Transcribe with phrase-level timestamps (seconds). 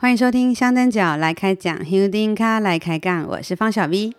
[0.00, 4.12] 欢迎收听香灯脚来开讲，Houdin 卡来开杠，我是方小 V。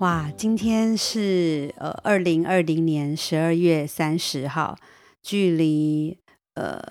[0.00, 4.76] 哇，今天是呃二零二零年十二月三十号，
[5.22, 6.18] 距离
[6.54, 6.82] 呃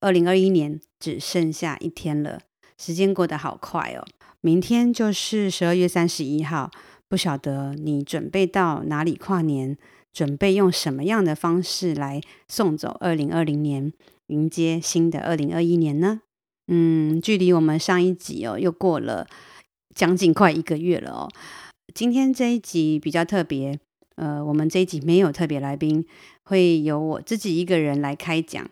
[0.00, 2.40] 二零二一年只剩下一天了，
[2.76, 4.04] 时间过得好快哦。
[4.44, 6.70] 明天就是十二月三十一号，
[7.08, 9.74] 不晓得你准备到哪里跨年，
[10.12, 13.90] 准备用什么样的方式来送走二零二零年，
[14.26, 16.20] 迎接新的二零二一年呢？
[16.66, 19.26] 嗯，距离我们上一集哦，又过了
[19.94, 21.28] 将近快一个月了哦。
[21.94, 23.80] 今天这一集比较特别，
[24.16, 26.04] 呃，我们这一集没有特别来宾，
[26.42, 28.68] 会由我自己一个人来开讲，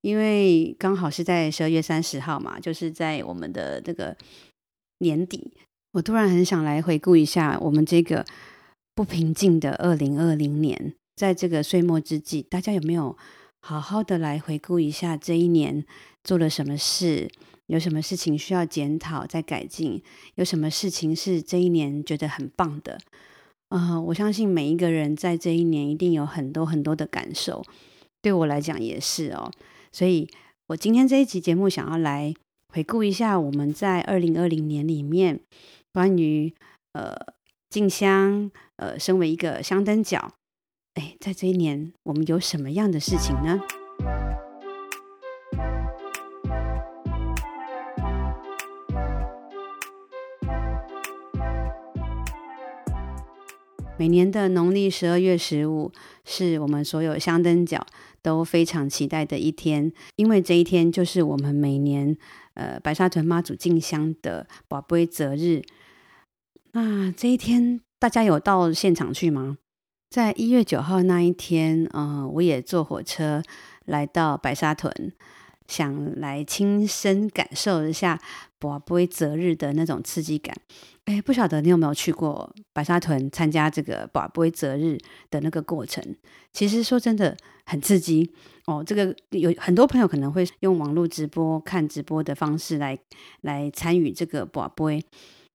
[0.00, 4.16] 因为刚好是在十二月三十号嘛，就是在我们的这个。
[4.98, 5.52] 年底，
[5.92, 8.24] 我突然很想来回顾一下我们这个
[8.94, 10.94] 不平静的二零二零年。
[11.16, 13.16] 在这个岁末之际，大家有没有
[13.60, 15.84] 好好的来回顾一下这一年
[16.22, 17.28] 做了什么事？
[17.66, 20.02] 有什么事情需要检讨、再改进？
[20.36, 22.98] 有什么事情是这一年觉得很棒的？
[23.68, 27.64] 啊、我相信每一个人在这一年一定有很多很多的感受，
[28.22, 29.50] 对我来讲也是哦。
[29.92, 30.30] 所以
[30.68, 32.34] 我今天这一集节目想要来。
[32.70, 35.40] 回顾一下我们在二零二零年里面
[35.92, 36.54] 关于
[36.92, 37.16] 呃
[37.70, 40.34] 进香呃身为一个香灯角，
[40.94, 43.58] 哎，在这一年我们有什么样的事情呢？
[53.96, 55.90] 每年的农历十二月十五
[56.24, 57.84] 是我们所有香灯角
[58.22, 62.16] 都非常期待的一天，因为这一天就是我们每年。
[62.54, 65.62] 呃，白沙屯妈祖进香的宝贝择日，
[66.72, 69.58] 那这一天大家有到现场去吗？
[70.10, 73.44] 在一月九号那一天，呃，我也坐火车
[73.84, 75.12] 来到白沙屯，
[75.68, 78.20] 想来亲身感受一下
[78.58, 80.56] 跋杯择日的那种刺激感。
[81.04, 84.98] 哎，不晓得你有没有去过白沙屯参加这个跋杯择日
[85.30, 86.16] 的那个过程？
[86.52, 88.30] 其实说真的很刺激。
[88.66, 92.98] 哦，这个有很多朋友可能会用网络直播看直播的方式来
[93.40, 95.02] 来参与这个跋杯，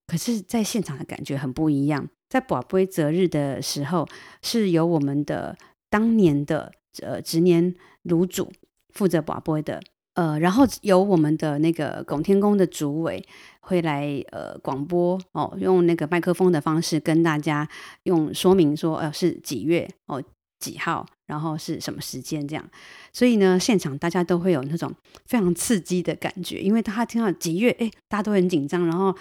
[0.08, 2.10] 可是，在现场的感觉很不一样。
[2.28, 4.08] 在跋杯择日的时候，
[4.42, 5.56] 是由我们的
[5.92, 6.72] 当年的
[7.04, 8.52] 呃执年炉主
[8.90, 9.80] 负责跋杯的，
[10.14, 13.24] 呃，然后由我们的那个拱天宫的主委
[13.62, 17.68] 会来呃广播哦，用那个麦克风的方式跟大家
[18.04, 20.24] 用说明说，呃，是几月哦。
[20.60, 22.66] 几号，然后是什么时间这样，
[23.12, 24.90] 所以呢，现场大家都会有那种
[25.26, 28.88] 非常刺激的感觉，因为大家听到几月，哎，大家都很紧张。
[28.88, 29.14] 然后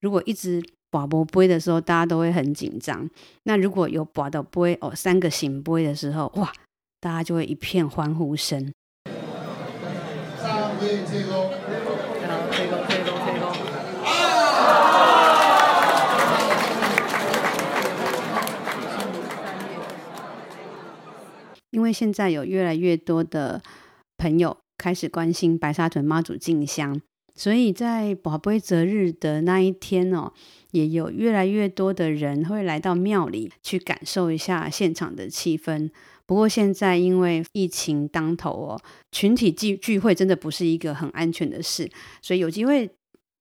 [0.00, 0.60] 如果一直
[0.90, 3.08] 跋不杯的时候，大家都会很紧张。
[3.44, 6.52] 那如果有跋到杯哦，三个圣杯的时候，哇，
[6.98, 8.72] 大家就会一片欢呼声。
[21.70, 23.62] 因为现在有越来越多的
[24.16, 27.00] 朋友开始关心白沙屯妈祖进香，
[27.34, 30.32] 所以在跋杯择日的那一天哦，
[30.72, 35.90] 也有越来越多的人会来到庙里去感受一下现场的气氛。
[36.28, 38.80] 不过现在因为疫情当头哦，
[39.10, 41.90] 群体聚聚会真的不是一个很安全的事，
[42.20, 42.90] 所以有机会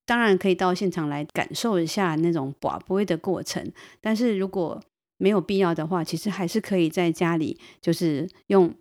[0.06, 3.70] 当然可以到现场来感受一下那种跋杯的过程。
[4.00, 4.82] 但是如果
[5.18, 8.74] 没有必要的话，其实还是可以在家里，就是用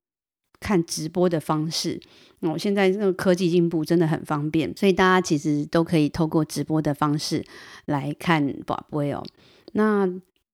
[0.60, 2.00] 看直播的方式。
[2.40, 7.44] 哦，现在这个科技进步真的很方便，所以大家其实都可以透过直播的方式
[7.86, 9.24] 来看跋杯哦。
[9.72, 10.08] 那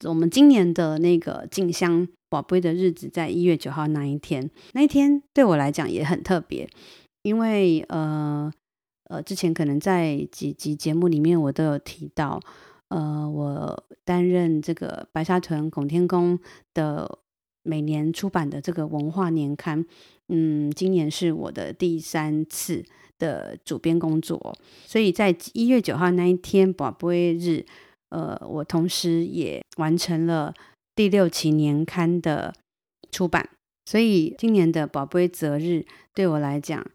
[0.05, 6.69] 我们今年的那个进香宝贝的日子，在一月九号那一天，那一天对我来讲也很特别，
[7.23, 8.53] 因为呃
[9.05, 12.41] 呃，之前可能在几集节目里面我都有提到。
[12.89, 16.39] 呃，我担任这个白沙屯拱天宫
[16.75, 17.21] 的
[17.63, 19.83] 每年出版的这个文化年刊，
[20.29, 22.85] 嗯，今年是我的第三次
[23.19, 24.55] 的主编工作，
[24.85, 27.65] 所以在一月九号那一天，宝贝日，
[28.13, 30.55] 呃，我同时也完成了
[30.95, 32.55] 第六期年刊的
[33.11, 33.49] 出版，
[33.87, 36.87] 所以今年的宝杯择日对我来讲，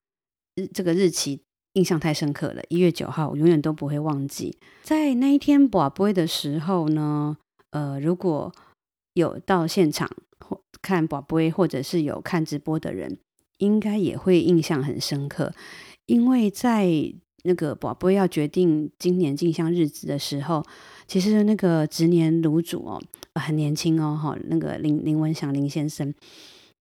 [0.74, 1.42] 这个日期。
[1.74, 4.58] 印象太深刻了，一月九号我永远都不会忘记。
[4.82, 7.38] 在那一天宝杯的时候呢，
[7.70, 8.52] 呃，如果
[9.14, 10.10] 有到现场
[10.40, 13.20] 或看宝杯，或者是有看直播的人，
[13.60, 15.54] 应该也会印象很深刻，
[16.08, 17.14] 因为在
[17.48, 20.62] 那个宝贝要决定今年进香日子的时候，
[21.08, 23.02] 其实那个执年炉主哦，
[23.36, 26.14] 很年轻哦，哈，那个林林文祥林先生，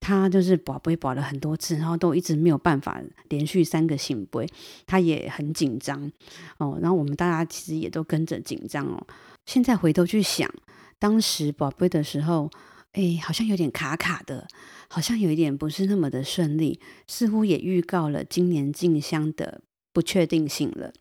[0.01, 4.45] 他就是宝贝宝了很多次，然后都一直没有办法连续三个圣杯，
[4.87, 6.11] 他也很紧张
[6.59, 9.07] 哦，然后我们大家其实也都跟着紧张哦。
[9.47, 10.51] 现在回头去想，
[10.99, 12.51] 当时宝贝的时候，
[12.93, 14.49] 哎，好像有点卡卡的，
[14.89, 19.61] 好像有一点不是那么的顺利，似乎也预告了今年进香的
[19.97, 20.93] 不确定性了。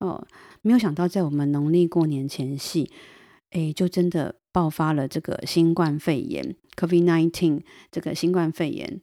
[0.00, 0.28] 哦，
[0.60, 2.90] 没有想到在我们农历过年前夕，
[3.52, 9.00] 哎，就真的爆发了这个新冠肺炎 （COVID-19） 这个新冠肺炎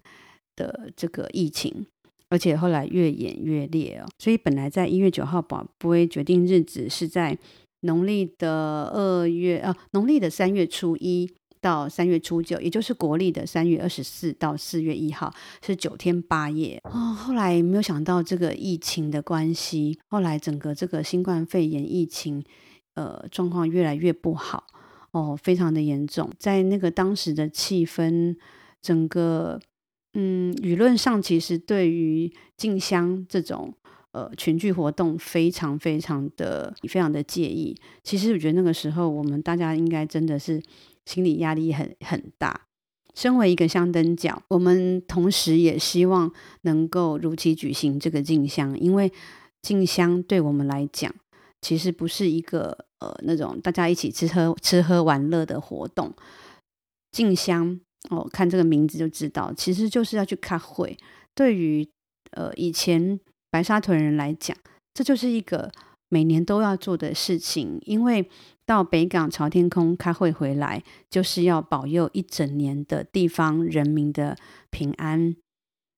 [0.56, 1.88] 的这个疫情，
[2.30, 4.06] 而且后来越演越烈哦。
[4.20, 7.40] 所以本来在一月九号宝贝决定日子是在。
[7.86, 11.30] 农历的二月啊，农历的三月初一
[11.63, 15.33] 到三月初九，也就是国历的三月二十四到四月一号，
[15.65, 17.15] 是九天八夜哦。
[17.18, 22.44] 后来没有想到这个疫情的关系，后来整个这个新冠肺炎疫情，
[22.95, 24.65] 呃，状况越来越不好
[25.12, 26.30] 哦，非常的严重。
[26.38, 28.36] 在那个当时的气氛，
[28.81, 29.57] 整个
[30.15, 33.74] 嗯，舆论上其实对于进香这种。
[34.13, 37.75] 呃，群聚活动非常非常的非常的介意。
[38.04, 40.62] 其实我觉得那个时候，我们大家应该真的是
[41.06, 42.68] 心理压力很很大。
[43.14, 49.12] 身为一个香灯角，我们同时也希望能够如期举行这个进香，因为
[49.62, 51.14] 进香对我们来讲，
[51.62, 56.14] 其实不是一个呃那种大家一起吃喝吃喝玩乐的活动。
[57.12, 57.80] 进香
[58.10, 60.98] 哦，看这个名字就知道，其实就是要去开会。
[61.36, 61.88] 对于
[62.32, 63.20] 呃以前。
[63.54, 64.58] 白沙屯人来讲，
[64.96, 65.72] 这就是一个
[66.10, 68.28] 每年都要做的事情，因为
[68.65, 74.38] 到北港朝天空开会回来，就是要保佑一整年的地方人民的
[74.69, 75.36] 平安。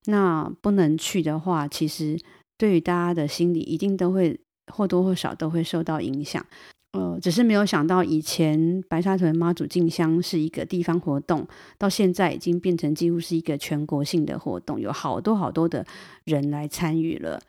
[0.07, 2.19] 那不能去的话，其实
[2.57, 4.39] 对于大家的心理，一定都会
[4.71, 6.45] 或多或少都会受到影响。
[6.93, 11.45] 呃，只是没有想到，以前白沙屯妈祖进香是一个地方活动，
[11.77, 15.85] 到现在已经变成几乎是一个全国性的活动，有好多好多的
[16.23, 17.41] 人来参与了。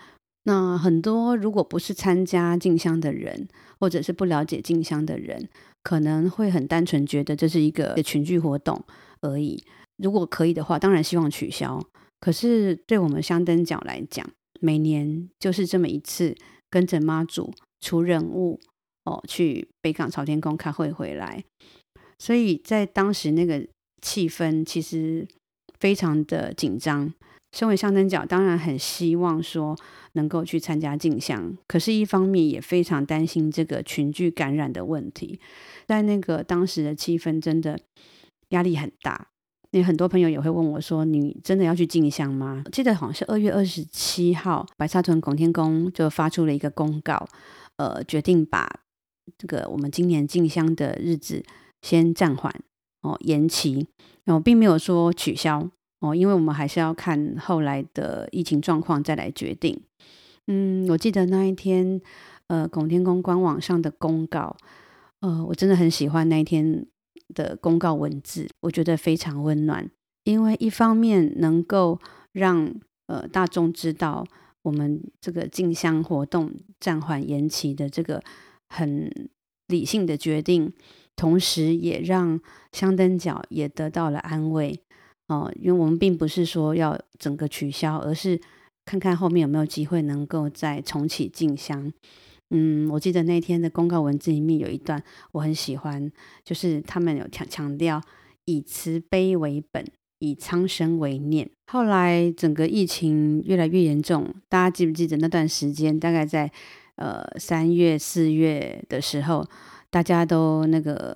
[0.47, 3.49] 那很多如果不是参加静香的人，
[3.81, 5.49] 或者是不了解静香的人，
[5.83, 8.83] 可能会很单纯觉得这是一个群聚活动
[9.21, 9.63] 而已。
[9.97, 11.85] 如果可以的话，当然希望取消。
[12.21, 14.25] 可是对我们香灯角来讲，
[14.61, 16.37] 每年就是这么一次，
[16.71, 18.61] 跟着妈祖出任务。
[19.05, 21.45] 哦，去北港朝天宫开会回来，
[22.19, 23.65] 所以在当时那个
[24.03, 25.25] 气氛其实
[25.79, 27.13] 非常的紧张。
[27.57, 29.75] 身为香灯角，当然很希望说
[30.13, 35.41] 能够去参加进香，可是，一方面也非常担心这个群聚感染的问题。
[35.87, 37.81] 在那个当时的气氛，真的
[38.51, 39.29] 压力很大。
[39.71, 47.27] 那很多朋友也会问我说：“你真的要去进香吗？”记得好像是二月二十七号，白沙屯拱天宫就发出了一个公告，
[47.77, 48.69] 呃，决定把。
[49.39, 51.43] 这个我们今年进香的日子
[51.81, 52.55] 先暂缓
[53.01, 53.89] 哦，延期
[54.27, 55.71] 哦，并没有说取消
[56.01, 59.81] 哦，因为我们还是要看后来的疫情状况再来决定。
[60.47, 62.01] 嗯，我记得那一天，
[62.47, 64.57] 呃，拱天宫官网上的公告，
[65.21, 66.87] 呃，我真的很喜欢那一天
[67.35, 69.91] 的公告文字，我觉得非常温暖，
[70.25, 71.99] 因为一方面能够
[72.33, 72.75] 让
[73.07, 74.27] 呃大众知道
[74.63, 78.23] 我们这个进香活动暂缓延期的这个。
[78.69, 79.09] 很
[79.69, 80.73] 理性的决定，
[81.15, 82.41] 同时也让
[82.73, 84.83] 香灯脚也得到了安慰
[85.29, 85.53] 哦。
[85.61, 88.41] 因为我们并不是说要整个取消，而是
[88.85, 91.93] 看看后面有没有机会能够再重启进香。
[92.51, 95.03] 嗯，我记得那天的公告文字里面有一段
[95.33, 96.11] 我很喜欢，
[96.45, 98.01] 就是他们有强强调
[98.45, 99.85] 以慈悲为本，
[100.19, 101.51] 以苍生为念。
[101.67, 105.99] 后来整个疫情越来越严重，大家记不记得那段时间？
[105.99, 106.51] 大概在。
[106.97, 109.47] 呃，三月四月的时候，
[109.91, 111.15] 大家都那个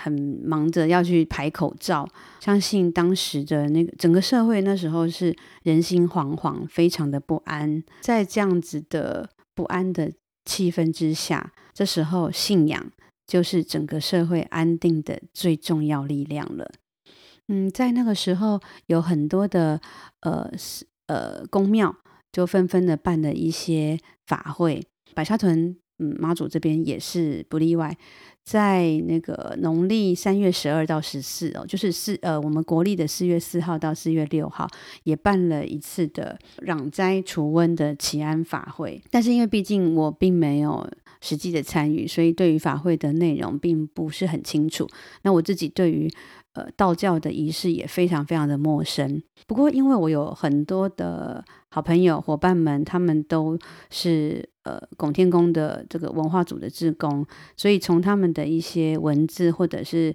[0.00, 0.12] 很
[0.44, 2.08] 忙着要去排口罩，
[2.40, 7.82] 相信当时的那个整个社会那时候是人心惶惶，非常的不安。
[8.00, 10.12] 在这样子的不安的
[10.44, 12.90] 气氛之下，这时候信仰
[13.26, 16.70] 就是整个社会安定的最重要力量了。
[17.48, 19.80] 嗯，在那个时候，有很多的
[20.20, 20.50] 呃
[21.06, 21.96] 呃宫庙
[22.30, 24.86] 就纷纷的办了一些法会。
[25.14, 27.96] 白沙屯，嗯，妈祖这边也是不例外，
[28.48, 34.66] 在那个农历三月十二到十四哦，就是四呃，我们国历的四月四号到四月六号，
[35.02, 38.98] 也办了一次的攘灾除瘟的祈安法会。
[39.10, 40.88] 但是因为毕竟我并没有
[41.20, 44.88] 实际的参与，所以对于法会的内容并不是很清楚。
[45.24, 46.10] 那我自己对于
[46.58, 49.22] 呃道教的仪式也非常非常的陌生。
[49.46, 53.56] 不过因为我有很多的好朋友伙伴们，他们都
[53.90, 57.24] 是呃拱天宫的这个文化组的志工，
[57.56, 60.12] 所以从他们的一些文字或者是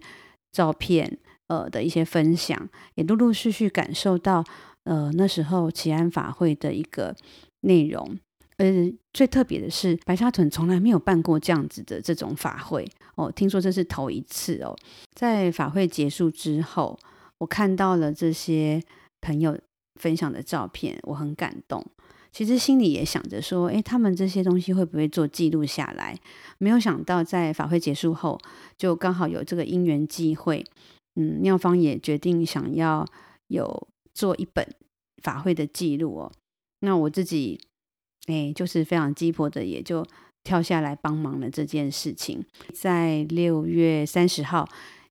[0.52, 4.44] 照片呃的一些分享，也陆陆续续感受到
[4.84, 7.16] 呃那时候祈安法会的一个
[7.62, 8.20] 内容。
[8.64, 13.30] 呃，最特别的是，白沙屯从来没有办过这样子的这种法会哦。
[13.30, 14.74] 听说这是头一次哦。
[15.14, 16.98] 在法会结束之后，
[17.40, 18.82] 我看到了这些
[19.20, 19.60] 朋友
[20.00, 21.86] 分享的照片，我很感动。
[22.32, 26.18] 其实心里也想着说，诶，他们这些东西会不会做记录下来？
[26.58, 28.40] 没有想到，在法会结束后，
[28.78, 30.64] 就刚好有这个因缘机会，
[31.18, 33.06] 嗯，妙方也决定想要
[33.50, 34.66] 有做一本
[35.22, 36.32] 法会的记录哦。
[36.80, 37.60] 那我自己。
[38.28, 40.06] 哎，就是非常鸡婆的，也就
[40.46, 42.42] 跳下来帮忙了这件事情。
[42.74, 44.66] 在六月三十号，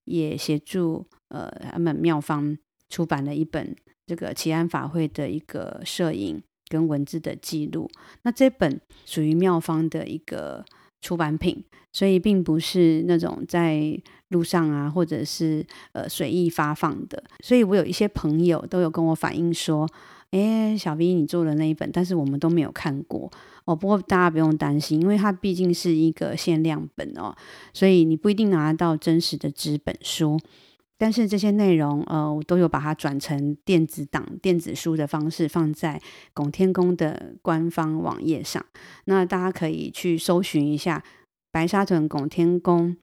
[0.04, 2.56] 也协助呃他们庙方
[2.88, 3.76] 出版了一本
[4.06, 7.90] 这个祈安法会的一个摄影跟文字的记录。
[8.22, 10.64] 那这本属于庙方的一个
[11.02, 17.22] 出版品，所以并不是那种在路上啊，或者是呃随意发放的。
[17.44, 19.86] 所以我有一些朋友都有跟我反映说。
[20.32, 23.30] 哎，小 V，你做的那一本，但是我们都没有看过
[23.66, 23.76] 哦。
[23.76, 27.34] 不过大家不用担心，因为它毕竟是一个限量本哦，
[27.74, 30.38] 所以你不一定拿得到真实的纸本书。
[30.96, 36.00] 但是这些内容，呃，我都有把它转成电子档、电子书的方式放在
[36.32, 38.64] 拱天宫的官方网页上。
[39.06, 41.02] 那大家可以去搜寻一下
[41.50, 42.96] 白沙屯拱天宫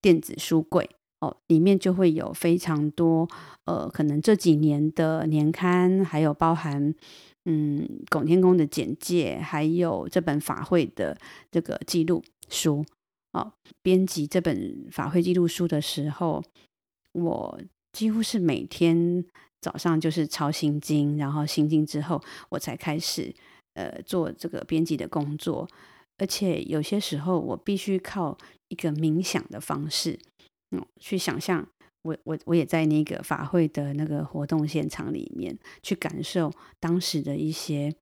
[0.00, 0.88] 电子书柜。
[1.20, 3.26] 哦，里面就会有非常多，
[3.64, 6.94] 呃，可能这几年的年刊，还有包含，
[7.46, 11.16] 嗯，拱天宫的简介，还有这本法会的
[11.50, 12.84] 这个记录书。
[13.32, 16.42] 哦，编辑这本法会记录书的时候，
[17.12, 17.60] 我
[17.92, 19.24] 几乎是每天
[19.60, 23.34] 早上就是抄心经，然后心经之后，我才开始
[23.74, 25.68] 呃做这个编辑的工作，
[26.18, 28.36] 而且有些时候我必须靠
[28.68, 30.18] 一个冥想的方式。
[30.72, 31.66] 嗯，去想象
[32.02, 37.94] 我我我也在那个法会的那个活动现场里面，去感受当时的一些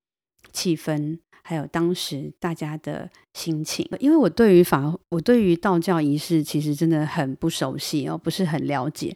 [0.52, 3.86] 气氛，还有当时大家的心情。
[4.00, 9.14] 因为我对于法，我对于道教仪式其实真的很不熟悉哦，不是很了解。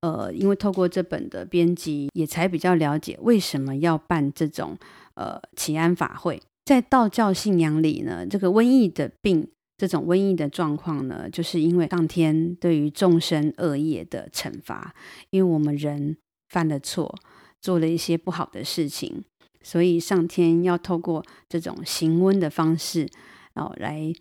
[0.00, 4.76] 呃，因为透过这本的编辑，也才比较了解为什么要办这种
[5.14, 6.40] 呃祈安法会。
[6.64, 9.48] 在道教信仰里呢，这个瘟疫的病。
[9.76, 14.94] 这种瘟疫的状况呢，就是因为上天对于众生恶业的惩罚，
[15.30, 16.16] 因为我们人
[16.48, 17.14] 犯了错，
[17.60, 19.22] 做了一些不好的事情，
[19.62, 23.08] 所以上天要透过这种行瘟的方式，
[23.54, 24.12] 哦来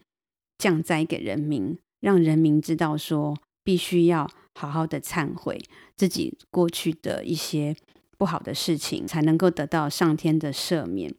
[0.57, 5.61] 降灾给人民，让人民知道说，必须要好好的忏悔
[5.95, 7.75] 自己过去的一些
[8.17, 11.13] 不好的事情，才能够得到上天的赦免。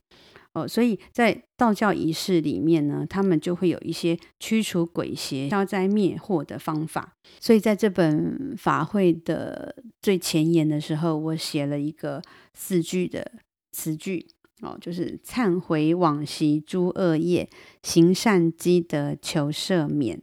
[0.56, 7.12] 哦，所以在道教仪式里面呢，他们就会有一些驱除鬼邪、消灾灭祸的方法。
[7.38, 12.22] 所以在这本法会的最前言的时候，我写了一个
[12.54, 13.32] 四句的
[13.72, 14.26] 词句，
[14.62, 17.50] 哦，就是忏悔往昔诸恶业，
[17.82, 20.22] 行善积德求赦免，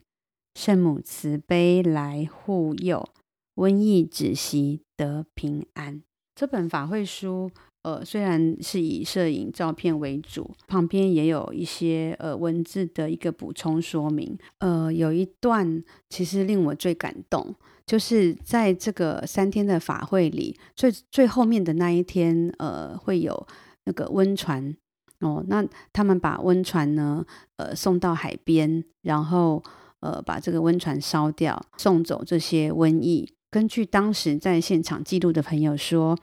[0.56, 3.08] 圣母慈悲来护佑，
[3.54, 6.02] 瘟疫止息得平安。
[6.34, 7.52] 这本法会书。
[7.84, 14.38] 呃，虽然是以摄影照片为主，旁边也有一些呃文字的一个补充说明。
[14.60, 17.54] 呃，有一段其实令我最感动，
[17.86, 23.46] 就是在这个三天的法会里，最最后面的那一天，呃，会有
[23.84, 24.74] 那个温船
[25.20, 25.44] 哦。
[25.50, 27.26] 那他们把温船呢，
[27.58, 29.62] 呃，送到海边，然后
[30.00, 33.34] 呃，把这个温船烧掉，送走这些瘟疫。
[33.52, 36.18] 根据当时在现场记录的朋友说。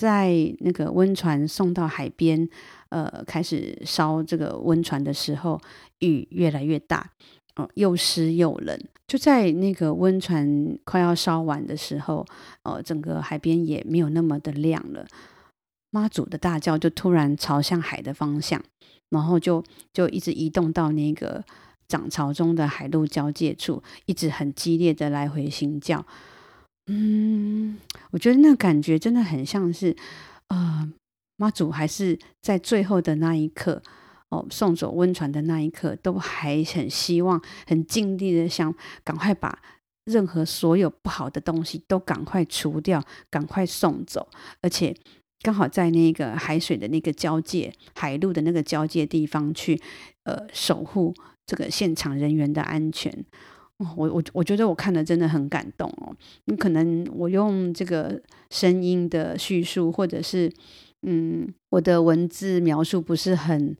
[0.00, 2.48] 在那个温船送到海边，
[2.90, 5.60] 呃，开始烧这个温船的时候，
[5.98, 7.10] 雨越来越大，
[7.56, 8.78] 哦、呃，又湿又冷。
[9.06, 12.24] 就在那个温船快要烧完的时候，
[12.62, 15.06] 呃，整个海边也没有那么的亮了。
[15.90, 18.62] 妈祖的大叫就突然朝向海的方向，
[19.08, 21.42] 然后就就一直移动到那个
[21.88, 26.04] 涨潮中的海陆交界处，一直很激烈的来回行叫。
[26.90, 27.78] 嗯，
[28.10, 29.94] 我觉得那感觉真的很像是，
[30.48, 30.90] 呃，
[31.36, 33.82] 妈祖还是在最后的那一刻，
[34.30, 39.58] 哦，送走温船的那一刻，都还很希望、很尽力的想赶快把
[40.06, 44.26] 任何所有不好的东西都赶快除掉，赶快送走，
[44.62, 44.96] 而且
[45.42, 49.78] 刚好在那个海水的那个交界、海陆的那个交界地方去，
[50.24, 51.14] 呃，守护
[51.44, 53.26] 这个现场人员的安全。
[53.96, 56.14] 我我我觉得我看了真的很感动哦。
[56.46, 58.20] 你可能我用这个
[58.50, 60.52] 声音的叙述，或者是
[61.02, 63.76] 嗯我的文字描述不是很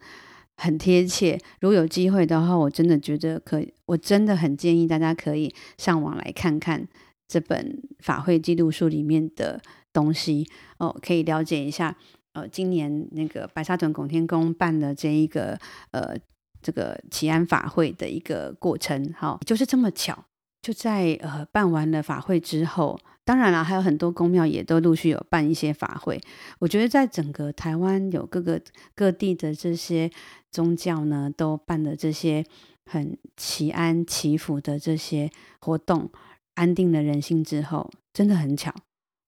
[0.57, 1.37] 很贴切。
[1.61, 6.87] 如果有机会的话，我真的觉得可以，我真的很建议大家可以上网来看看
[7.27, 9.61] 这本法会记录书里面的
[9.93, 10.47] 东西
[10.79, 11.97] 哦，可以了解一下。
[12.35, 15.59] 呃，今年那个白沙屯拱天宫办的这一个
[15.91, 16.17] 呃。
[16.63, 20.25] 这个祈安法会的一个过程，好，就是这么巧，
[20.63, 26.21] 就在呃办完了法会之后，当然了，还有很多宫庙也都陆续有办一些法会。
[26.59, 28.61] 我觉得在整个台湾有各个
[28.95, 30.11] 各地的这些
[30.51, 32.45] 宗教呢，都办了这些
[32.87, 36.11] 很祈安祈福的这些活动，
[36.55, 38.75] 安定了人心之后，真的很巧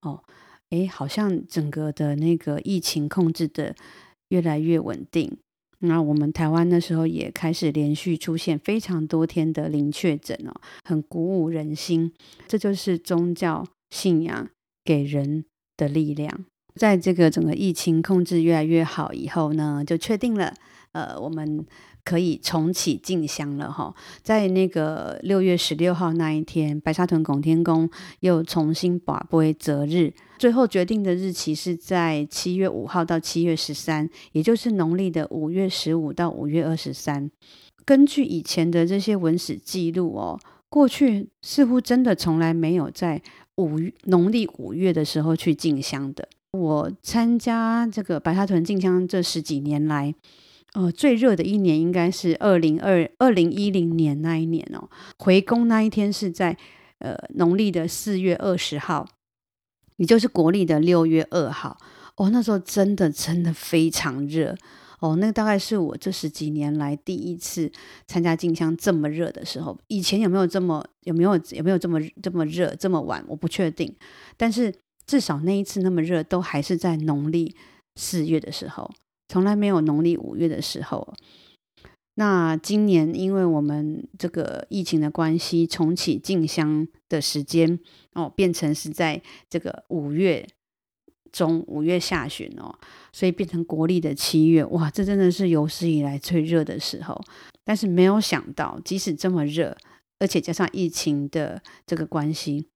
[0.03, 0.25] 哦，
[0.71, 3.77] 诶，好像整个的那个疫情控制的
[4.29, 5.39] 越来越稳定。
[5.81, 12.13] 那我们台湾那时候也开始连续出现非常多天的零确诊哦，很鼓舞人心。
[12.47, 14.49] 这就是宗教信仰
[14.85, 15.45] 给人
[15.77, 16.45] 的力量。
[16.75, 20.55] 在这个整个疫情控制越来越好以后呢，就确定了，
[20.93, 21.67] 呃，我们。
[22.05, 27.89] 可以重启进香了哈，在那个六月十六号那一天，白沙屯拱天宫
[28.21, 37.31] 又重新拔杯择日，最后决定的日期是在七月五号到七月十三，也就是农历的五月十五到五月二十三。
[37.85, 43.21] 根据以前的这些文史记录哦，过去似乎真的从来没有在
[43.57, 46.29] 五农历五月的时候去进香的。
[46.53, 50.15] 我参加这个白沙屯进香这十几年来。
[50.75, 54.89] 呃，最热的一年应该是二零二二零一零年那一年哦。
[55.19, 56.57] 回宫那一天是在
[56.99, 59.09] 呃农历的四月二十号，
[59.97, 61.77] 也就是国历的六月二号。
[62.17, 64.55] 哦，那时候真的真的非常热
[65.01, 65.17] 哦。
[65.17, 67.73] 那大概是我这十几年来第一次
[68.07, 69.77] 参加进香这么热的时候。
[69.89, 73.25] 以前有没有这么有没有有没有这么这么热这么晚？
[73.27, 73.93] 我不确定。
[74.37, 74.73] 但是
[75.05, 77.57] 至少那一次那么热，都还是在农历
[77.97, 78.89] 四月的时候。
[79.31, 81.15] 从来没有农历五月的时候。
[82.15, 87.79] 那今年因为我们这个疫情的关系，重启进香的时间
[88.15, 90.45] 哦，变成是在这个五月
[91.31, 92.77] 中、五月下旬哦，
[93.13, 94.65] 所以变成国历的七月。
[94.65, 97.19] 哇，这真的是有史以来最热的时候。
[97.65, 99.77] 但是没有想到，即使这么热，
[100.19, 102.67] 而且加上疫情的这个关系，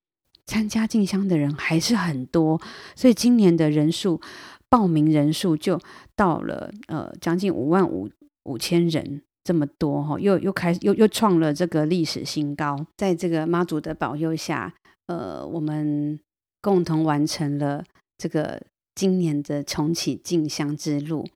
[0.46, 2.62] 参加进香的人还是很多。
[2.94, 4.20] 所以今年的人数。
[4.68, 5.80] 报名人数就
[6.16, 8.10] 到了呃将近五万五
[8.44, 12.86] 五千人这么多哈，又又开又又创了这个历史新高。
[12.96, 14.74] 在这个妈祖的保佑下，
[15.06, 16.18] 呃，我们
[16.60, 17.84] 共同完成了
[18.16, 18.62] 这个
[18.94, 21.26] 今年的重启进香之路。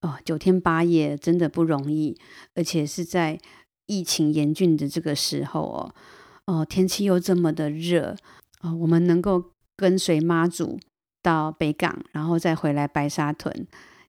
[0.00, 2.18] 哦，九天八夜真的不容易，
[2.54, 3.38] 而且是在
[3.86, 5.94] 疫情严峻的这个时候哦，
[6.46, 8.16] 哦，天气又这么的热
[8.62, 9.44] 哦，我们能够
[9.76, 10.80] 跟随妈祖。
[11.22, 13.66] 到北港，然后再回来白沙屯，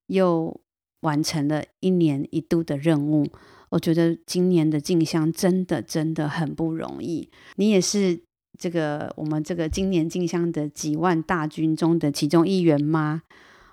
[0.07, 0.59] 又
[1.01, 3.27] 完成了一年一度的任务。
[3.69, 7.29] 我觉得今年的进香真的真的很不容易。
[7.55, 8.21] 你也是
[8.59, 13.23] 这个我们这个今年进香的几万大军中的其中一员吗？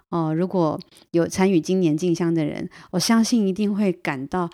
[0.08, 0.80] 哦，如果
[1.12, 4.50] 有参与今年进香的人，我相信一定会感到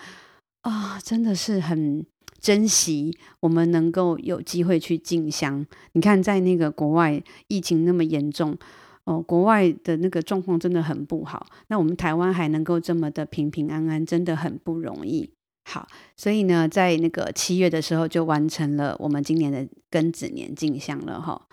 [0.63, 2.05] 啊、真的是很
[2.41, 5.67] 珍惜我们能够有机会去进香。
[5.93, 8.57] 你看，在那个国外疫情那么严重
[9.05, 11.47] 哦，国外的那个状况真的很不好。
[11.69, 15.31] 那我们台湾还能够这么的平平安安，真的很不容易。
[15.69, 21.49] 好，所以呢，在那个七月的时候就完成了我们今年的庚子年进香了哈。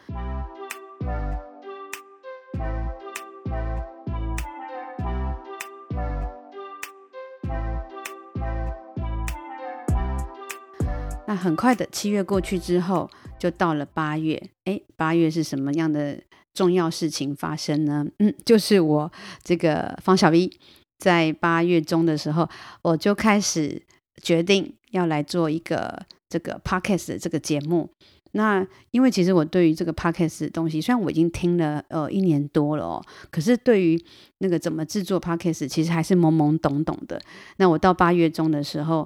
[11.34, 14.40] 那很快的，七月过去之后，就到了八月。
[14.66, 16.22] 诶，八月是什么样的
[16.54, 18.06] 重要事情发生呢？
[18.20, 20.52] 嗯，就是我这个方小 V
[21.00, 22.48] 在八月中的时候，
[22.84, 23.82] 我就开始
[24.22, 27.90] 决定要来做一个这个 podcast 的这个节目。
[28.34, 34.00] 那因为其实我对于这个 podcast 的东西，虽然我已经听了呃一年多了哦，可是对于
[34.38, 37.20] 那个怎么制作 podcast，其实还是懵懵懂懂的。
[37.58, 39.04] 那我到八月中的时候。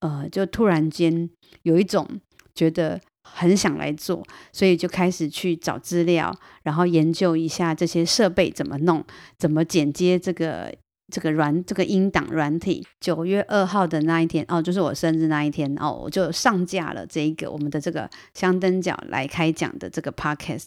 [0.00, 1.28] 呃，就突然间
[1.62, 2.06] 有一种
[2.54, 9.04] 觉得很想来做，所以就开始去找资料，然后研究一下这些设备怎么弄，
[9.38, 10.74] 怎么剪接这个
[11.12, 12.86] 这个软这个音档软体。
[12.98, 20.66] 九月二号的那一天，哦，就是我生日那一天，哦，我就上架了这一个我们的这个香灯角来开讲的这个 podcast。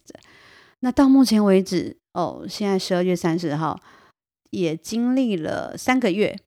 [0.81, 3.79] 那到目前为止，哦，现在十二月三十号，
[4.51, 6.37] 也经历了三个月。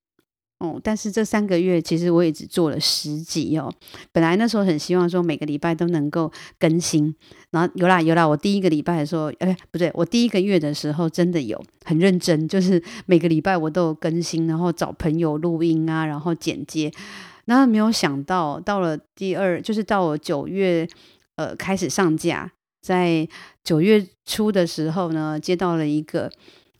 [0.58, 3.70] 哦，但是这三个月其实我也只做了十集哦。
[4.10, 7.14] 本来那时候很希望说每个礼拜都能够更新，
[7.50, 16.90] 然后有啦有啦，我第一个礼拜的时候，哎，不对，我第一个月的时候真的有很认真，就是每个礼拜我都有更新，然后找朋友录音啊，然后剪接。
[17.44, 20.88] 那没有想到到了第二，就是到我九月
[21.34, 23.28] 呃开始上架，在
[23.62, 26.30] 九月初的时候呢，接到了一个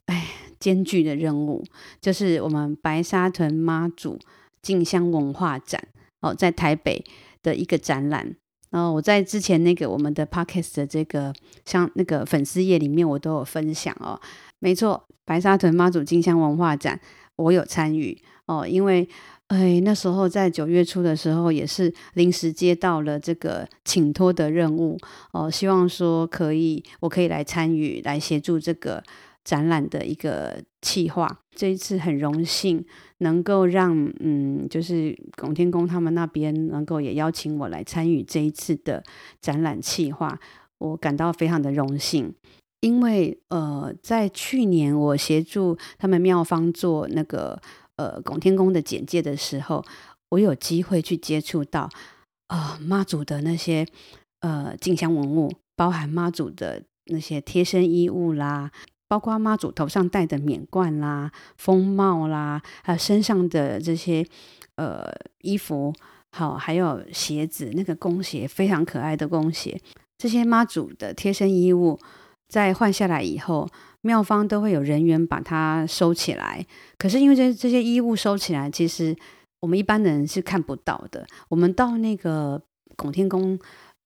[0.07, 0.25] 哎。
[0.59, 1.63] 艰巨的任务
[2.01, 4.17] 就是我们白沙屯妈祖
[4.61, 5.81] 进香文化展
[6.21, 7.03] 哦，在台北
[7.43, 8.35] 的一个展览。
[8.69, 14.19] 然后我在之前那个我们的 Podcast 的这个像那个粉丝页里面，我都有分享哦。
[14.59, 16.99] 没错，白沙屯妈祖进香文化展
[17.37, 19.07] 我有参与哦，因为
[19.47, 24.99] 哎那时候在九月初的时候，也是临时接到了这个请托的任务
[25.31, 29.01] 哦，希望说可以我可以来参与来协助这个。
[29.47, 32.83] 展览的一个企划，这一次很荣幸
[33.19, 39.01] 能够让嗯，就是拱天宫他们那边能够也邀请我来参与这一次的
[39.39, 40.37] 展览企划，
[40.79, 42.33] 我感到非常的荣幸，
[42.81, 47.57] 因为呃，在去年我协助他们庙方做那个
[47.95, 49.81] 呃拱天宫的简介的时候，
[50.31, 51.89] 我有机会去接触到
[52.47, 53.87] 啊、呃、妈祖的那些
[54.41, 58.71] 呃进香文物，包含妈祖的那些贴身衣物啦。
[59.07, 64.25] 包括妈祖头上戴的冕冠啦、风帽啦，还有身上的这些
[64.75, 65.05] 呃
[65.41, 65.93] 衣服，
[66.31, 69.79] 好，还有鞋子，那个弓鞋非常可爱的弓鞋。
[70.17, 71.97] 这些妈祖的贴身衣物，
[72.49, 73.69] 在换下来以后，
[74.01, 76.65] 庙方都会有人员把它收起来。
[76.97, 79.15] 可是因为这这些衣物收起来，其实
[79.61, 81.25] 我们一般人是看不到的。
[81.49, 82.61] 我们到那个
[82.95, 83.57] 拱天宫。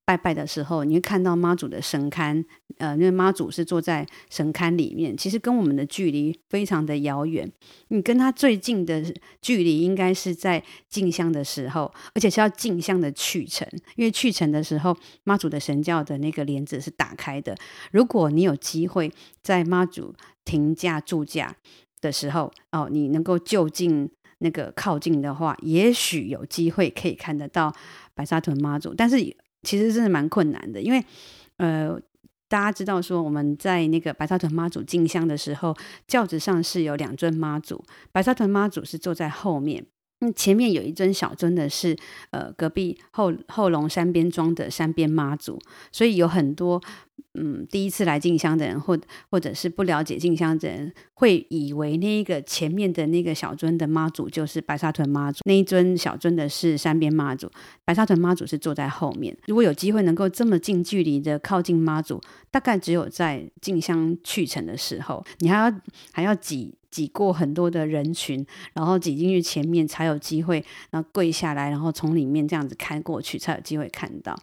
[0.03, 2.43] 拜拜的时候，你会看到妈祖的神龛，
[2.79, 7.49] 呃，因为妈祖是坐在神龛里面，其实跟我们的距离非常的遥远。
[7.89, 9.01] 你跟他最近的
[9.41, 17.55] 距离应该是在进香的时候，而且是要进香的去程，因为去程的时候，妈祖的神轿的那个帘子是打开的。
[17.91, 19.09] 如果你有机会
[19.41, 21.55] 在妈祖停驾驻驾
[22.01, 24.09] 的时候，哦，你能够就近
[24.39, 27.73] 那个靠近的话，也许有机会可以看得到
[28.13, 29.37] 白沙屯妈祖，但是。
[29.63, 31.03] 其实真的蛮困难的，因为，
[31.57, 31.99] 呃，
[32.47, 35.75] 大家知道说我们在那个白沙屯妈祖进香的时候，
[36.07, 39.85] 轿子上是有两尊妈祖，白沙屯妈祖是坐在后面。
[40.23, 41.97] 那前面有一尊小尊的是，
[42.29, 45.59] 呃，隔壁后后龙山边庄的山边妈祖，
[45.91, 46.79] 所以有很多
[47.33, 48.97] 嗯第一次来进香的人，或
[49.29, 57.49] 或者是不了解静香的人，会以为那一个前面的那个小尊的妈祖就是白沙屯妈祖，那一尊小尊的是山边妈祖，
[57.85, 59.35] 白沙屯妈祖是坐在后面。
[59.47, 65.73] 如果有机会能够这么近距离的靠近妈祖，大概只有在静香去程的时候，你还要
[66.11, 66.73] 还要挤。
[66.91, 74.37] 挤过很多的人群，然后挤进去前面才有机会，然后跪下来，然后从里面这样子看过去才有机会看到。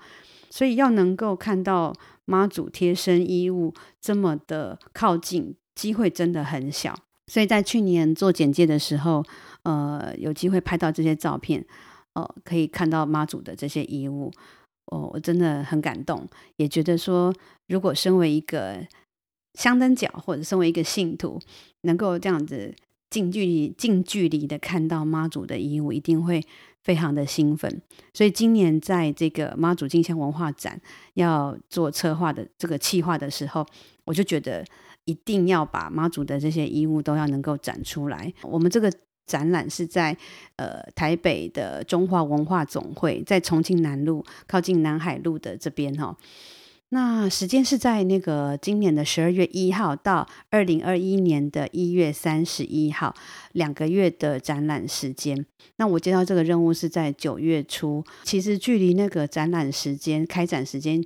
[0.49, 1.95] 所以要能够看到
[2.29, 6.95] 妈祖贴身衣物这么的靠近，机会真的很小。
[7.27, 9.25] 所以在去年做简介的时候，
[9.63, 11.65] 呃，有机会拍到这些照片，
[12.15, 14.31] 哦、呃，可以看到妈祖的这些衣物，
[14.93, 17.35] 哦、我真的很感动，也觉得说，
[17.69, 18.87] 如果身为一个
[19.55, 21.41] 香灯脚，或者身为一个信徒，
[21.83, 22.75] 能够这样子
[23.09, 26.45] 近距离、近距离的看到妈祖的衣物，一定会
[26.89, 27.71] 非常的兴奋。
[28.15, 30.81] 所以今年在这个妈祖进香文化展
[31.13, 33.67] 要做策划的这个企划的时候，
[34.07, 34.65] 我就觉得
[35.05, 38.33] 一定要把妈祖的这些衣物都要能够展出来。
[38.43, 38.91] 我们这个
[39.27, 40.17] 展览是在
[40.57, 46.17] 呃台北的中华文化总会，在重庆南路靠近南海路的这边哈。
[46.91, 53.15] 那时间是在那个今年的十二月一号到二零二一年的一月三十一号，
[53.53, 55.45] 两个月的展览时间。
[55.77, 61.05] 那我接到这个任务是在九月初，其实距离那个展览时间、开展时间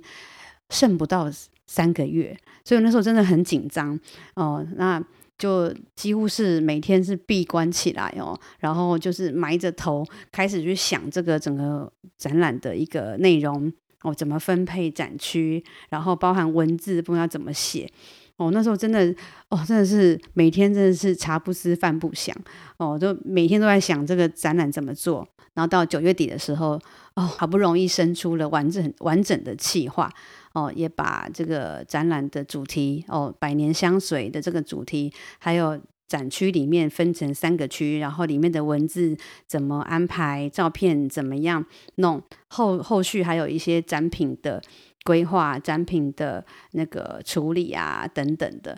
[0.69, 1.29] 剩不到
[1.67, 3.99] 三个月，所以那时候真的很紧张
[4.35, 4.65] 哦。
[4.77, 5.03] 那
[5.37, 13.73] 就几乎是每天是闭关起来哦，然后就是埋着头开始去想这个整个展览的一个内容。
[14.03, 17.89] 哦，怎么分配展区，然后包含文字不知道怎么写。
[18.37, 19.13] 哦，那时候真的，
[19.49, 22.35] 哦，真的是每天真的是茶不思饭不想。
[22.77, 25.27] 哦，就每天都在想这个展览怎么做。
[25.53, 26.79] 然后到九月底的时候，
[27.15, 30.11] 哦，好不容易生出了完整完整的企划。
[30.53, 35.79] 哦，也把这个展览的主题，哦，百年香水的这个主题，还有。
[36.07, 44.61] 展区里面分成三个区，然后里面的文字怎么安排，照片怎么样弄，后后续还有一些展品的
[45.03, 48.77] 规划、展品的那个处理啊等等的，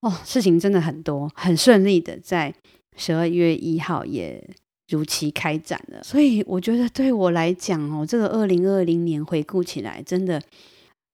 [0.00, 2.54] 哦，事情真的很多，很顺利的在
[2.96, 4.46] 十二月一号，也
[4.88, 6.02] 如期开展了。
[6.02, 10.40] 所以我觉得对我来讲哦，这个二零二零年回顾起来，真的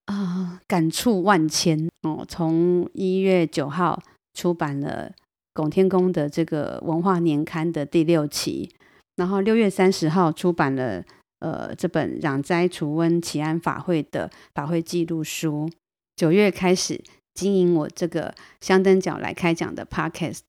[0.05, 2.25] 啊、感触万千哦。
[2.27, 4.01] 从一月九号
[4.33, 5.11] 出版了
[5.53, 8.69] 拱天宫的这个文化年刊的第六期，
[9.15, 11.03] 然后六月三十号出版了
[11.39, 15.69] 呃这本攘灾除瘟祈安法会的法会记录书，
[16.15, 17.01] 九月开始。
[17.33, 20.41] 经营我这个香灯角来开讲的 podcast，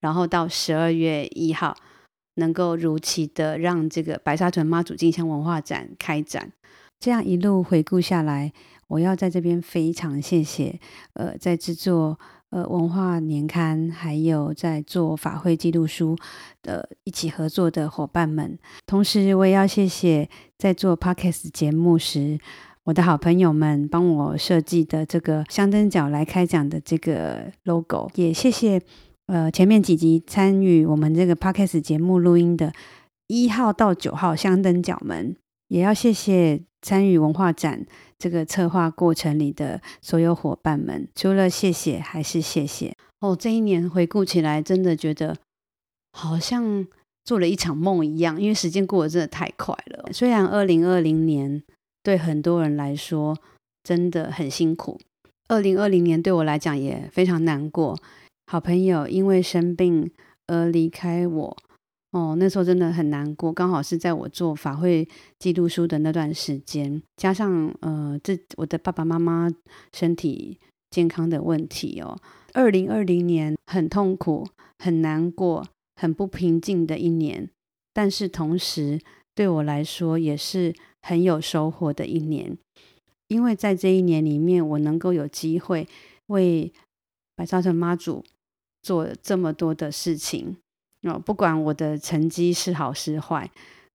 [0.00, 1.74] 然后到十二月一号
[2.34, 6.52] 能够如期的让这个白沙屯妈祖进香文化展开展，
[7.00, 8.52] 这样一路回顾下来，
[8.88, 10.78] 我要在这边非常谢谢
[11.14, 16.16] 呃在制作呃文化年刊，还有在做法会记录书
[16.62, 22.38] 的一起合作的伙伴们，同时我也要谢谢在做 podcast 节目时。
[22.84, 28.80] 我的好朋友们帮我设计的这个香灯角来开讲的这个 logo，也谢谢
[29.26, 32.72] 呃前面几集参与我们这个 podcast 节目录音的
[33.26, 35.36] 一号到九号香灯角们，
[35.68, 37.84] 也要谢谢参与文化展
[38.18, 41.08] 这个策划过程里的所有伙伴们。
[41.14, 43.34] 除了谢谢，还是谢谢哦。
[43.34, 45.36] 这一年回顾起来，真的觉得
[46.12, 46.86] 好像
[47.24, 50.10] 做了一场梦一样，因为时间过得真的太快了。
[50.12, 51.62] 虽然二零二零年。
[52.00, 53.36] 对很多人来说，
[53.82, 54.98] 真的很辛苦。
[55.48, 57.98] 二零二零年对我来讲也非常难过。
[58.46, 60.10] 好朋友因为生病
[60.46, 61.56] 而离开我，
[62.10, 63.52] 哦，那时候真的很难过。
[63.52, 65.06] 刚好是在我做法会
[65.38, 69.48] 记录书的那段时间，加上呃，这我的爸爸妈妈
[69.92, 70.58] 身体
[70.90, 72.18] 健康的问题哦。
[72.54, 74.46] 二零二零年很痛苦、
[74.78, 75.66] 很难过、
[75.96, 77.50] 很不平静的一年，
[77.92, 79.00] 但是同时
[79.34, 80.74] 对我来说也是。
[81.00, 82.58] 很有收获的一年，
[83.28, 85.86] 因为在这一年里面，我能够有机会
[86.26, 86.70] 为
[87.36, 88.22] 白沙屯妈祖
[88.82, 90.56] 做这么多的事情
[91.02, 93.48] 哦，不管我的成绩是好是坏，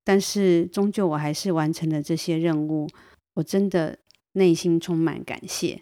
[0.03, 2.87] 但是终究我还是完成了这些任务，
[3.33, 3.99] 我真的
[4.33, 5.81] 内心充满感谢。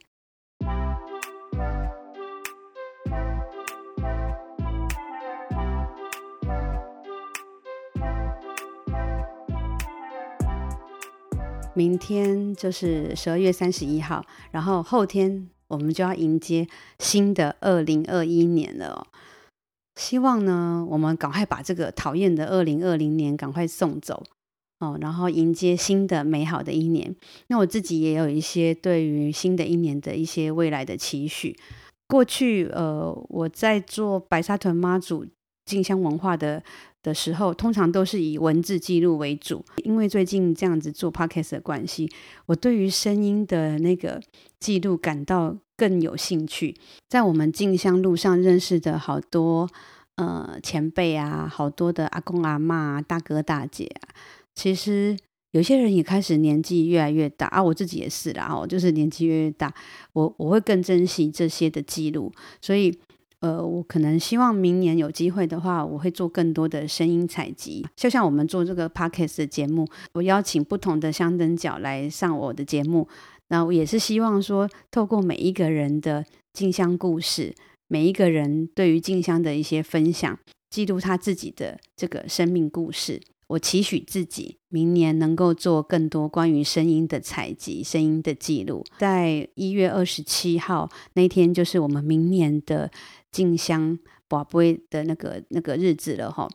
[11.74, 16.68] 明天就是十二月三十一号，然后后天我们就要迎接
[17.00, 19.08] 新的二零二一年了。
[20.02, 24.24] 希望呢，我们赶快把这个讨厌的二零二零年赶快送走
[24.80, 27.16] 哦，然后迎接新的美好的一年。
[27.50, 31.56] 那我自己也有一些对于新的一年的一些未来的期许。
[32.08, 35.24] 过去呃，我在做白沙屯妈祖
[35.66, 36.64] 进香文化的。
[37.04, 39.64] 的时候，通常都是以文字记录为主。
[39.84, 42.10] 因为最近这样子做 podcast 的关系，
[42.46, 44.22] 我对于声音的那个
[44.60, 46.76] 记录感到更有兴趣。
[47.10, 49.70] 在我们进香路上认识的好多
[50.16, 54.14] 呃前辈啊，好多的阿公阿嬷啊、大哥大姐啊，
[54.54, 55.18] 其实
[55.52, 59.74] 有些人也开始年纪越来越大啊，我自己也是啦，哦，就是年纪越来越大，
[60.14, 63.00] 我我会更珍惜这些的记录，所以。
[63.42, 67.86] 呃，我可能希望明年有机会的话，我会做更多的声音采集。
[67.96, 73.08] 就像我们做这个 podcast 的节目，我邀请不同的香灯角来上我的节目，
[73.50, 76.24] 那我也是希望说，透过每一个人的
[76.54, 77.54] 静香故事，
[77.88, 80.38] 每一个人对于静香的一些分享，
[80.70, 83.20] 记录他自己的这个生命故事。
[83.48, 88.82] 我期许自己明年能够做更多关于声音的采集、声音的记录。
[88.98, 92.90] 在一月二十七号那天，就是我们明年的
[93.32, 93.98] 进香
[94.30, 96.48] 跋杯的那个那个日子了哈。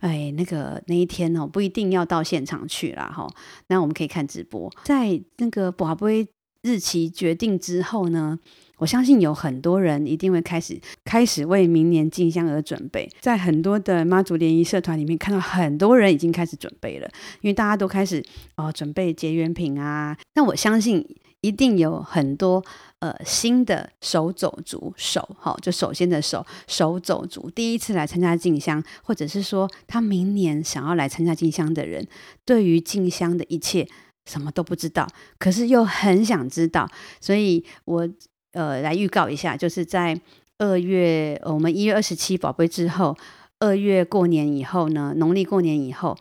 [0.00, 3.28] 哎，那个那一天哦，不一定要到现场去啦哈。
[3.68, 4.72] 那我们可以看直播。
[4.84, 6.26] 在那个跋杯
[6.62, 8.38] 日期决定之后呢，
[8.78, 17.06] 我相信有很多人一定会开始开始为明年进香而准备，在很多的妈祖联谊社团里面看到很多人已经开始准备了，
[17.42, 18.24] 因为大家都开始
[18.56, 20.16] 哦准备结缘品啊。
[20.34, 21.06] 那我相信
[21.40, 22.64] 一定有很多
[22.98, 32.06] 呃新的手走族手哈，就首先的手手走族第一次来参加进香，或者是说他明年想要来参加进香的人，
[32.44, 33.88] 对于进香的一切
[34.24, 35.06] 什么都不知道，
[35.38, 36.88] 可是又很想知道，
[37.20, 38.08] 所以我。
[38.52, 40.20] 呃，来预告一下，就是在
[40.58, 43.16] 二月，我们一月二十七宝贝之后，
[43.60, 46.18] 二月过年以后呢，农历过年以后，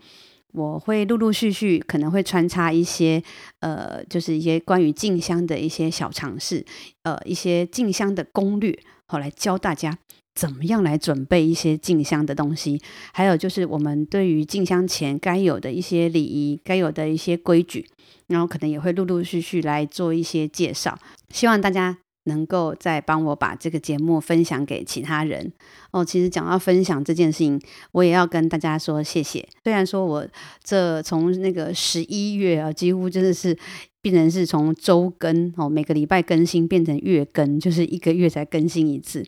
[0.52, 3.22] 我会陆陆续续可能会穿插一些，
[3.60, 6.66] 呃，就是一些关于进香的一些小尝试，
[7.04, 9.98] 呃，一些进香的攻略，好来教大家
[10.34, 12.82] 怎么样来准备一些进香的东西，
[13.14, 17.88] 还有就是我们对于进香前该有的一些礼仪，该有的一些规矩，
[18.28, 20.98] 然后可能也会陆陆续续来做一些介绍，
[21.30, 22.00] 希望大家。
[22.30, 25.52] 能够再帮我把这个节目分享给其他人
[25.92, 26.06] 哦。
[26.06, 27.60] 其实讲到分享这件事情，
[27.92, 29.46] 我也要跟大家说谢谢。
[29.66, 30.26] 虽然说我
[30.64, 33.58] 这从那个十一月啊，几乎真的是
[34.02, 39.26] 变成是从周更哦，每个礼拜更新变成月更，就是一个月才更新一次。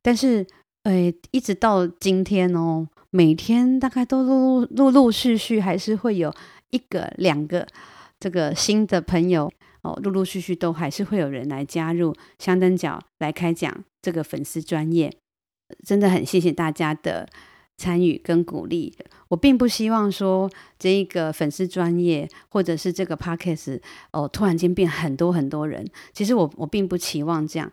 [0.00, 0.46] 但是，
[0.84, 6.32] 呃，一直到今天哦，每天大概都陆陆陆陆续续还是会有
[6.70, 7.66] 一个两个
[8.18, 9.52] 这个新的朋友。
[9.82, 15.14] 哦，陆陆续续都还是会有人来加入香灯角来开讲这个粉丝专业，
[15.86, 17.28] 真的很谢谢大家的
[17.76, 18.92] 参与跟鼓励。
[19.28, 23.80] 我并不希望说这一个粉丝专业或者是这个 podcast
[24.12, 25.86] 哦，突然间变很多很多人。
[26.12, 27.70] 其实我我并不期望这样，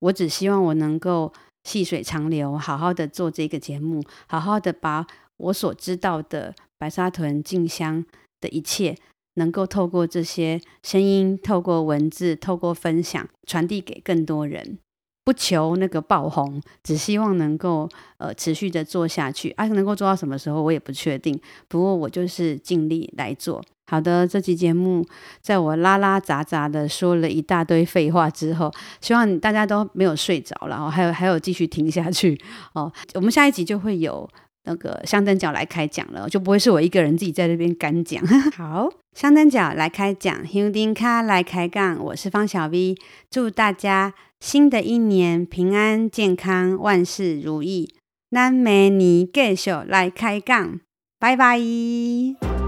[0.00, 1.32] 我只希望我能够
[1.64, 8.04] 细水长流，好好的做这个节目，好好的把我所知道的白沙屯静香
[8.40, 8.96] 的一切。
[9.34, 14.78] 能够透过这些声音，透过文字，透过分享，传递给更多人，
[15.24, 19.50] 不求那个爆红，只希望能够呃持续的做下去。
[19.52, 23.62] 啊，能够做到什么时候我也不确定，不过我就是尽力来做。
[23.86, 25.04] 好的，这期节目
[25.40, 32.38] 在我拉拉杂杂的说了一大堆废话之后，希望大家都没有睡着，然后还有还有继续听下去
[32.74, 32.92] 哦。
[33.14, 34.28] 我们下一集就会有。
[34.64, 38.24] 那个香灯角来开讲了，就不会是我一个人自己在这边干讲。
[38.56, 42.94] 好，香灯角来开讲，香丁卡来开杠，我是方小 V，
[43.30, 47.94] 祝大家新的一年平安健康，万事如意。
[48.30, 50.80] 南美尼继续来开杠，
[51.18, 52.61] 拜拜。